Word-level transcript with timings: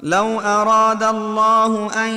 لو 0.00 0.40
أراد 0.40 1.02
الله 1.02 1.90
أن 2.04 2.10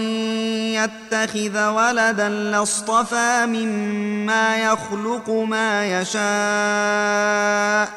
يتخذ 0.73 1.67
ولدا 1.67 2.29
لاصطفى 2.29 3.45
مما 3.45 4.57
يخلق 4.57 5.30
ما 5.30 6.02
يشاء. 6.02 7.89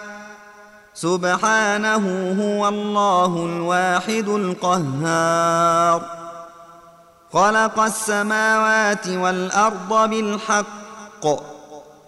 سبحانه 0.95 2.35
هو 2.43 2.69
الله 2.69 3.27
الواحد 3.27 4.29
القهار. 4.29 6.03
خلق 7.33 7.81
السماوات 7.81 9.09
والأرض 9.09 10.11
بالحق. 10.11 11.52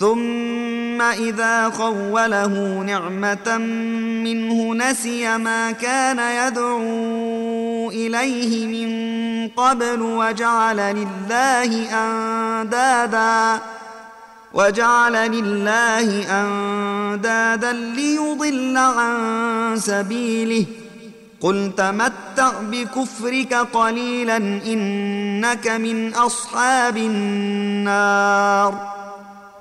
ثم 0.00 1.02
إذا 1.02 1.70
خوله 1.70 2.82
نعمة 2.86 3.58
منه 4.24 4.74
نسي 4.74 5.38
ما 5.38 5.70
كان 5.70 6.18
يدعو 6.18 7.90
إليه 7.90 8.66
من 8.66 8.90
قبل 9.48 10.02
وجعل 10.02 10.76
لله 10.76 11.92
أندادا 11.92 13.62
وجعل 14.54 15.12
لله 15.12 16.40
أندادا 16.42 17.72
ليضل 17.72 18.76
عن 18.76 19.76
سبيله. 19.76 20.66
قل 21.40 21.72
تمتع 21.76 22.52
بكفرك 22.60 23.54
قليلا 23.54 24.36
إنك 24.66 25.68
من 25.68 26.14
أصحاب 26.14 26.96
النار. 26.96 28.99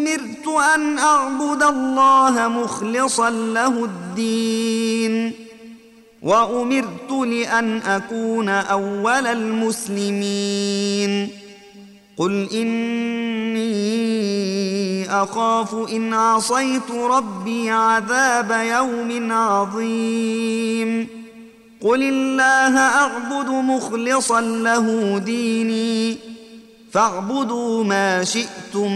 أمرت 0.00 0.46
أن 0.74 0.98
أعبد 0.98 1.62
الله 1.62 2.48
مخلصا 2.48 3.30
له 3.30 3.84
الدين. 3.84 5.32
وأمرت 6.22 7.10
لأن 7.10 7.78
أكون 7.78 8.48
أول 8.48 9.26
المسلمين. 9.26 11.28
قل 12.16 12.48
إني 12.54 13.70
أخاف 15.22 15.74
إن 15.74 16.14
عصيت 16.14 16.90
ربي 16.90 17.70
عذاب 17.70 18.50
يوم 18.50 19.32
عظيم. 19.32 21.06
قل 21.82 22.02
الله 22.02 22.78
أعبد 22.78 23.48
مخلصا 23.48 24.40
له 24.40 25.18
ديني. 25.18 26.16
فاعبدوا 26.92 27.84
ما 27.84 28.24
شئتم 28.24 28.92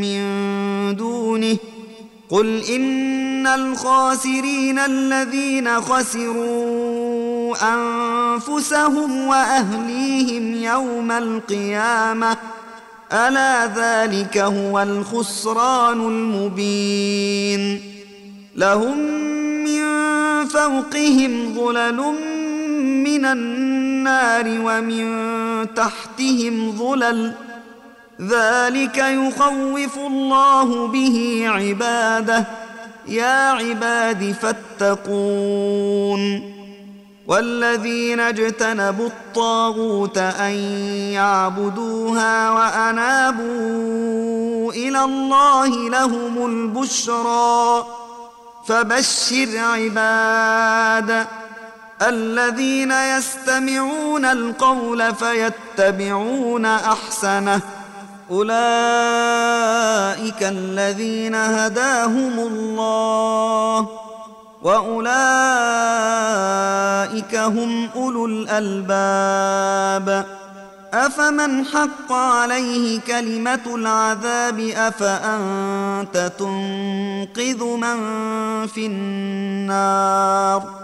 من 0.00 0.20
دونه. 0.96 1.56
قل 2.30 2.62
إن 2.64 3.46
الخاسرين 3.46 4.78
الذين 4.78 5.80
خسروا 5.80 7.56
أنفسهم 7.74 9.26
وأهليهم 9.26 10.54
يوم 10.54 11.10
القيامة. 11.10 12.36
ألا 13.12 13.66
ذلك 13.66 14.38
هو 14.38 14.82
الخسران 14.82 16.00
المبين. 16.00 17.80
لهم 18.56 18.98
من 19.64 19.84
فوقهم 20.46 21.54
ظلل 21.54 22.14
من 23.04 23.24
النار 23.24 24.44
ومن 24.46 25.43
تحتهم 25.64 26.78
ظلل 26.78 27.32
ذلك 28.20 28.98
يخوف 28.98 29.98
الله 29.98 30.86
به 30.86 31.44
عباده. 31.46 32.44
يا 33.08 33.50
عباد 33.50 34.36
فاتقون. 34.42 36.54
والذين 37.26 38.20
اجتنبوا 38.20 39.06
الطاغوت 39.06 40.18
أن 40.18 40.52
يعبدوها 41.12 42.50
وأنابوا 42.50 43.52
إلى 44.72 45.04
الله 45.04 45.90
لهم 45.90 46.46
البشرى. 46.46 47.86
فبشر 48.66 49.58
عباد. 49.58 51.26
الذين 52.08 52.90
يستمعون 52.90 54.24
القول 54.24 55.14
فيتبعون 55.14 56.66
أحسنه. 56.66 57.60
أولئك 58.30 58.54
الذين 60.42 61.34
هداهم 61.34 62.38
الله. 62.38 63.88
وأولئك 64.62 65.04
هم 67.34 67.88
أولو 67.96 68.26
الألباب. 68.26 70.24
أفمن 70.94 71.64
حق 71.64 72.12
عليه 72.12 73.00
كلمة 73.00 73.60
العذاب؟ 73.66 74.60
أفأنت 74.60 76.32
تنقذ 76.38 77.64
من 77.64 77.96
في 78.66 78.86
النار؟ 78.86 80.83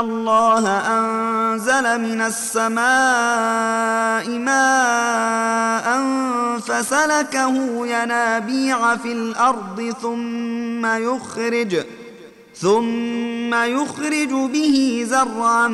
الله 0.00 0.68
أنزل 0.68 2.00
من 2.00 2.20
السماء 2.20 2.78
ماء 4.28 6.00
فسلكه 6.60 7.86
ينابيع 7.86 8.96
في 8.96 9.12
الأرض 9.12 9.94
ثم 10.02 10.86
يخرج 10.86 11.84
ثم 12.56 13.54
يخرج 13.54 14.30
به 14.52 15.04
زرعا 15.08 15.68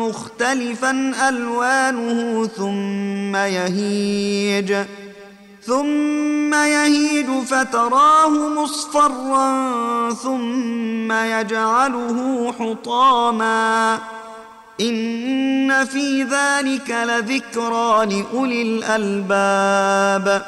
مختلفا 0.00 1.12
ألوانه 1.28 2.46
ثم 2.46 3.36
يهيج. 3.36 4.74
ثم 5.66 6.54
يهيج 6.54 7.26
فتراه 7.46 8.28
مصفرا 8.28 10.10
ثم 10.10 11.12
يجعله 11.12 12.52
حطاما. 12.58 13.98
إن 14.80 15.84
في 15.84 16.22
ذلك 16.22 16.90
لذكرى 16.90 18.06
لأولي 18.06 18.62
الألباب. 18.62 20.46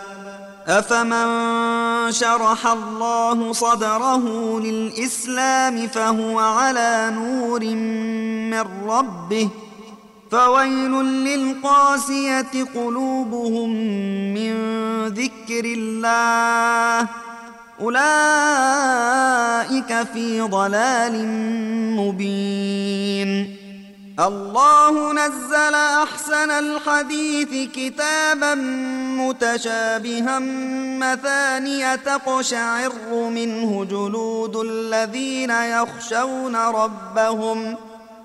أفمن 0.69 2.13
شرح 2.13 2.67
الله 2.67 3.53
صدره 3.53 4.25
للإسلام 4.61 5.89
فهو 5.89 6.39
على 6.39 7.13
نور 7.15 7.65
من 8.51 8.89
ربه. 8.89 9.49
فويل 10.31 10.93
للقاسية 11.05 12.65
قلوبهم 12.75 13.71
من 14.35 14.55
ذكر 15.07 15.65
الله. 15.65 17.09
أولئك 17.81 18.07
في 20.13 20.41
ضلال 20.41 21.27
مبين. 21.97 23.57
الله 24.21 25.13
نزل 25.13 25.75
أحسن 25.75 26.51
الحديث 26.51 27.71
كتابا 27.71 28.55
متشابها 29.19 30.39
مثانية 30.99 31.95
تقشعر 31.95 32.93
منه 33.13 33.85
جلود 33.85 34.57
الذين 34.57 35.51
يخشون 35.51 36.57
ربهم. 36.57 37.77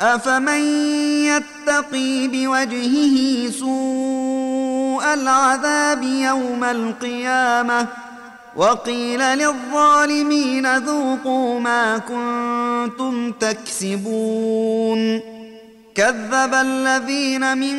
أفمن 0.00 0.60
يتقي 1.24 2.28
بوجهه 2.28 3.50
سوء 3.50 5.14
العذاب 5.14 6.02
يوم 6.02 6.64
القيامة 6.64 7.86
وقيل 8.56 9.20
للظالمين 9.20 10.76
ذوقوا 10.76 11.60
ما 11.60 11.98
كنتم 11.98 13.32
تكسبون 13.32 15.20
كذب 15.94 16.54
الذين 16.54 17.58
من 17.58 17.76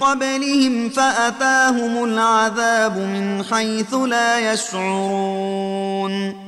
قبلهم 0.00 0.88
فأتاهم 0.88 2.04
العذاب 2.04 2.96
من 2.96 3.44
حيث 3.50 3.94
لا 3.94 4.52
يشعرون 4.52 6.47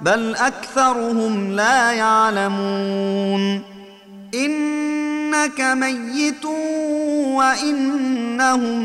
بل 0.00 0.36
أكثرهم 0.36 1.52
لا 1.52 1.92
يعلمون. 1.92 3.62
إنك 4.34 5.60
ميت 5.60 6.44
وإنهم 7.34 8.82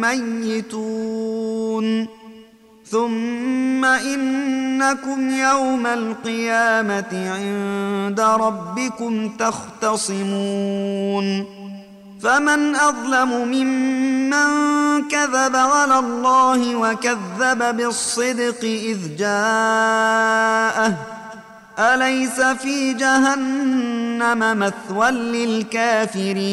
ميتون. 0.00 2.06
ثم 2.86 3.84
إنكم 3.84 5.30
يوم 5.30 5.86
القيامة 5.86 7.12
عند 7.12 8.20
ربكم 8.20 9.28
تختصمون. 9.28 11.46
فمن 12.22 12.74
أظلم 12.74 13.28
ممن 13.28 14.15
كذب 15.10 15.56
على 15.56 15.98
الله 15.98 16.76
وكذب 16.76 17.76
بالصدق 17.76 18.64
اذ 18.64 19.16
جاءه 19.18 20.94
اليس 21.78 22.40
في 22.40 22.92
جهنم 22.92 24.58
مثوى 24.58 25.10
للكافرين 25.10 26.46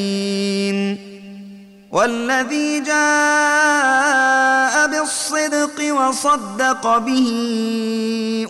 والذي 1.91 2.79
جاء 2.79 4.87
بالصدق 4.87 5.93
وصدق 5.93 6.97
به 6.97 7.27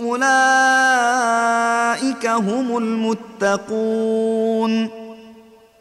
اولئك 0.02 0.24
هم 2.28 2.78
المتقون 2.78 5.03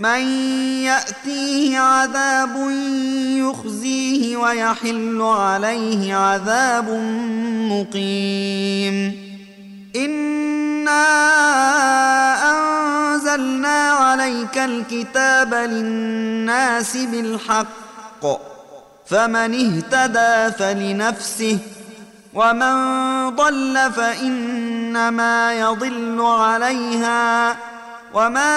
من 0.00 0.20
يأتيه 0.82 1.78
عذاب 1.78 2.70
يخزيه 3.36 4.36
ويحل 4.36 5.22
عليه 5.22 6.14
عذاب 6.14 6.88
مقيم. 7.70 8.96
انا 9.96 11.06
انزلنا 12.50 13.90
عليك 13.90 14.58
الكتاب 14.58 15.54
للناس 15.54 16.96
بالحق 16.96 18.24
فمن 19.06 19.54
اهتدى 19.54 20.56
فلنفسه 20.58 21.58
ومن 22.34 22.74
ضل 23.36 23.92
فانما 23.96 25.54
يضل 25.54 26.20
عليها 26.20 27.56
وما 28.14 28.56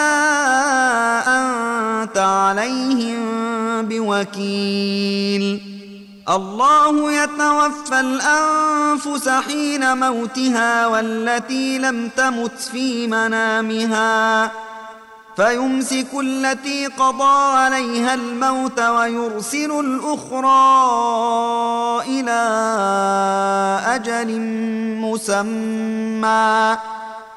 انت 1.28 2.18
عليهم 2.18 3.22
بوكيل. 3.82 5.74
الله 6.30 7.12
يتوفى 7.12 8.00
الانفس 8.00 9.30
حين 9.30 9.98
موتها 9.98 10.88
والتي 10.88 11.78
لم 11.78 12.10
تمت 12.18 12.60
في 12.72 13.08
منامها. 13.08 14.52
فيمسك 15.36 16.08
التي 16.20 16.88
قضى 16.88 17.58
عليها 17.58 18.14
الموت 18.14 18.80
ويرسل 18.80 19.72
الاخرى 19.80 20.64
إلى 22.08 22.42
أجل 23.86 24.40
مسمى. 25.02 26.78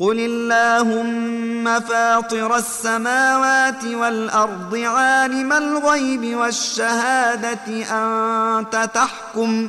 قل 0.00 0.18
اللهم 0.20 1.80
فاطر 1.80 2.56
السماوات 2.56 3.84
والارض 3.84 4.76
عالم 4.76 5.52
الغيب 5.52 6.36
والشهاده 6.36 7.58
انت 7.90 8.90
تحكم 8.94 9.68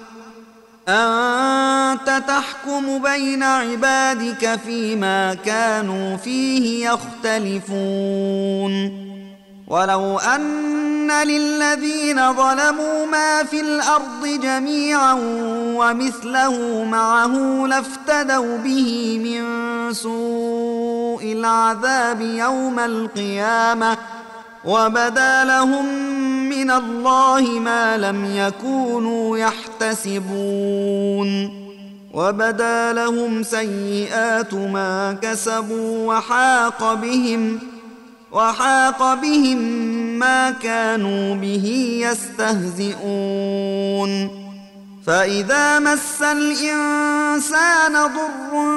انت 0.89 2.23
تحكم 2.27 3.01
بين 3.01 3.43
عبادك 3.43 4.59
فيما 4.65 5.33
كانوا 5.33 6.17
فيه 6.17 6.89
يختلفون 6.89 8.73
ولو 9.67 10.19
ان 10.19 10.68
للذين 11.11 12.33
ظلموا 12.33 13.05
ما 13.05 13.43
في 13.43 13.61
الأرض 13.61 14.27
جميعا 14.43 15.13
ومثله 15.75 16.83
معه 16.83 17.65
لافتدوا 17.67 18.57
به 18.57 19.19
من 19.23 19.43
سوء 19.93 21.23
العذاب 21.23 22.21
يوم 22.21 22.79
القيامة 22.79 23.97
وبدا 24.65 25.43
لهم 25.43 25.85
من 26.49 26.71
الله 26.71 27.41
ما 27.41 27.97
لم 27.97 28.25
يكونوا 28.35 29.37
يحتسبون 29.37 31.29
وبدا 32.13 32.93
لهم 32.93 33.43
سيئات 33.43 34.53
ما 34.53 35.17
كسبوا 35.21 36.07
وحاق 36.13 36.93
بهم 36.93 37.59
وحاق 38.31 39.13
بهم 39.13 39.57
ما 40.19 40.51
كانوا 40.51 41.35
به 41.35 41.99
يستهزئون. 42.05 43.59
فإذا 45.07 45.79
مس 45.79 46.21
الإنسان 46.21 47.93
ضر 47.93 48.69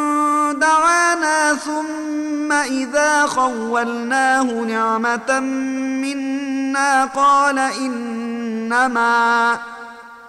دعانا 0.52 1.54
ثم 1.54 2.52
إذا 2.52 3.26
خولناه 3.26 4.42
نعمة 4.42 5.40
منا 6.02 7.04
قال 7.04 7.58
إنما 7.58 9.58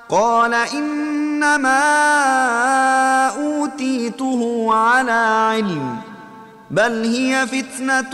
قال 0.09 0.53
إنما 0.53 1.83
أوتيته 3.27 4.69
على 4.73 5.47
علم 5.51 5.97
بل 6.71 7.05
هي 7.05 7.47
فتنة 7.47 8.13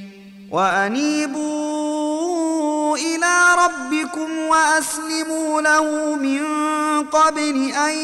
وأنيبوا 0.51 2.11
إلى 2.97 3.35
ربكم 3.63 4.37
وأسلموا 4.49 5.61
له 5.61 6.15
من 6.15 6.41
قبل 7.03 7.71
أن 7.71 7.95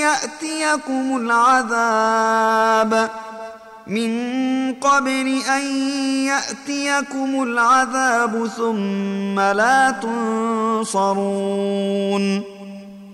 يأتيكم 0.00 1.16
العذاب 1.16 3.10
من 3.86 4.74
قبل 4.74 5.42
أن 5.56 5.62
يأتيكم 6.26 7.42
العذاب 7.42 8.46
ثم 8.56 9.40
لا 9.40 9.90
تنصرون 10.82 12.55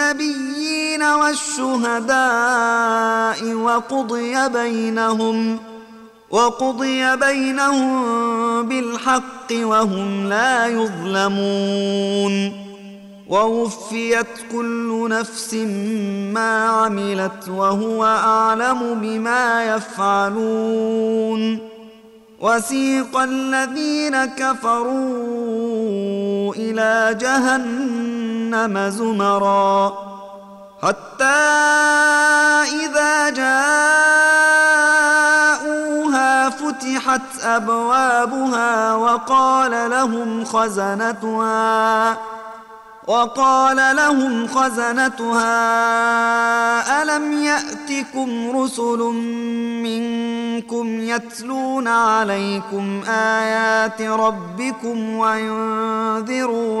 بالنبيين 0.00 1.02
والشهداء 1.02 2.18
وقضي 3.54 4.48
بينهم 4.48 5.58
وقضي 6.30 7.16
بينهم 7.16 8.68
بالحق 8.68 9.52
وهم 9.52 10.28
لا 10.28 10.66
يظلمون. 10.66 12.52
ووفيت 13.28 14.26
كل 14.52 15.08
نفس 15.10 15.54
ما 16.34 16.68
عملت 16.68 17.48
وهو 17.48 18.04
أعلم 18.04 19.00
بما 19.02 19.64
يفعلون. 19.76 21.58
وسيق 22.40 23.16
الذين 23.16 24.24
كفروا 24.24 24.94
إلى 26.54 27.18
جهنم. 27.20 28.19
زمرا. 28.90 29.92
حتى 30.82 31.24
إذا 32.84 33.30
جاءوها 33.30 33.60
فتحت 36.50 37.44
أبوابها 37.44 38.94
وقال 38.94 39.90
لهم 39.90 40.44
خزنتها 40.44 42.16
وقال 43.06 43.96
لهم 43.96 44.46
خزنتها 44.46 45.52
ألم 47.02 47.32
يأتكم 47.32 48.56
رسل 48.56 48.98
منكم 49.82 51.00
يتلون 51.00 51.88
عليكم 51.88 53.02
آيات 53.08 54.02
ربكم 54.02 55.10
وينذرونكم 56.20 56.80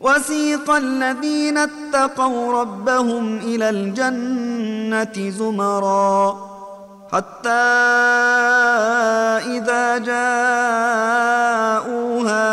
وسيق 0.00 0.70
الذين 0.70 1.58
اتقوا 1.58 2.60
ربهم 2.60 3.38
إلى 3.38 3.70
الجنة 3.70 5.30
زمرًا 5.30 6.48
حتى 7.12 7.50
إذا 9.56 9.98
جاءوها 9.98 10.20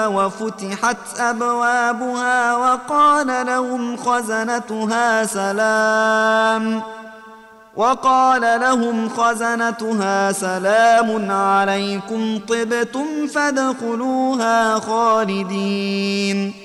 وفتحت 0.07 0.97
أبوابها 1.19 2.55
وقال 2.55 3.45
لهم 3.45 3.97
خزنتها 3.97 5.25
سلام 5.25 6.81
وقال 7.75 8.41
لهم 8.41 9.09
خزنتها 9.09 10.31
سلام 10.31 11.31
عليكم 11.31 12.39
طبتم 12.47 13.27
فادخلوها 13.27 14.79
خالدين 14.79 16.64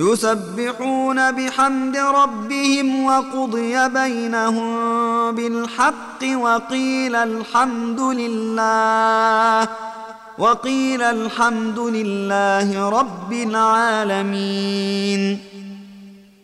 يسبحون 0.00 1.32
بحمد 1.32 1.96
ربهم 1.96 3.04
وقضي 3.04 3.88
بينهم 3.88 5.34
بالحق 5.34 6.22
وقيل 6.34 7.16
الحمد 7.16 8.00
لله 8.00 9.68
وقيل 10.38 11.02
الحمد 11.02 11.78
لله 11.78 12.88
رب 12.88 13.32
العالمين. 13.32 15.38